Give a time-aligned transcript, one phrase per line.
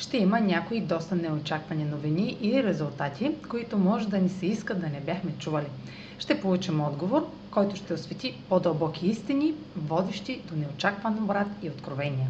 [0.00, 4.86] ще има някои доста неочаквани новини и резултати, които може да ни се иска да
[4.88, 5.66] не бяхме чували.
[6.18, 12.28] Ще получим отговор, който ще освети по-дълбоки истини, водещи до неочакван обрат и откровения.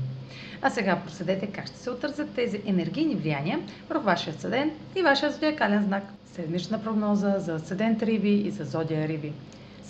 [0.62, 5.32] А сега проследете как ще се отразят тези енергийни влияния върху вашия съден и вашия
[5.32, 6.02] зодиакален знак.
[6.34, 9.32] Седмична прогноза за седент Риби и за зодия Риби.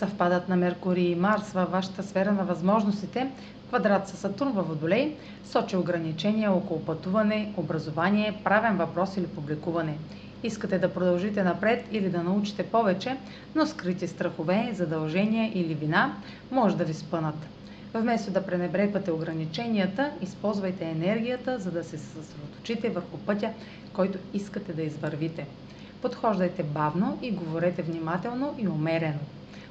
[0.00, 3.30] Съвпадат на Меркурий и Марс във вашата сфера на възможностите
[3.68, 9.98] Квадрат със Сатурн във Водолей сочи ограничения около пътуване, образование, правен въпрос или публикуване.
[10.42, 13.16] Искате да продължите напред или да научите повече,
[13.54, 16.16] но скрити страхове, задължения или вина
[16.50, 17.46] може да ви спънат.
[17.94, 23.50] Вместо да пренебрегвате ограниченията, използвайте енергията, за да се съсредоточите върху пътя,
[23.92, 25.46] който искате да извървите.
[26.02, 29.18] Подхождайте бавно и говорете внимателно и умерено.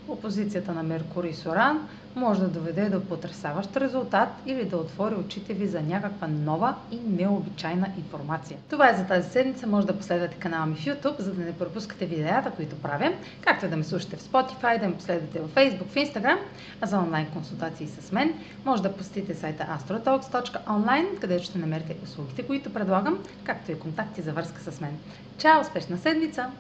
[0.08, 5.53] Опозицията на Меркурий с Оран може да доведе до потрясаващ резултат или да отвори очите
[5.53, 8.57] ви за някаква нова и необичайна информация.
[8.69, 9.68] Това е за тази седмица.
[9.68, 13.68] Може да последвате канала ми в YouTube, за да не пропускате видеята, които правя, както
[13.68, 16.38] да ме слушате в Spotify, да ме последвате в Facebook, в Instagram,
[16.81, 18.34] а за онлайн консултации с мен
[18.66, 24.34] може да посетите сайта astrotalks.online, където ще намерите услугите, които предлагам, както и контакти за
[24.34, 24.97] връзка с мен.
[25.38, 25.62] Чао!
[25.62, 26.52] Успешна седмица!